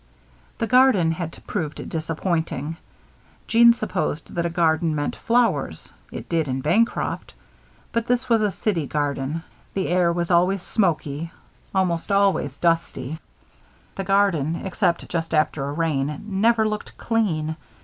[0.57, 2.77] The garden had proved disappointing.
[3.45, 7.35] Jeanne supposed that a garden meant flowers it did in Bancroft.
[7.91, 9.43] But this was a city garden.
[9.75, 11.31] The air was always smoky,
[11.75, 13.19] almost always dusty.
[13.93, 17.55] The garden, except just after a rain, never looked clean.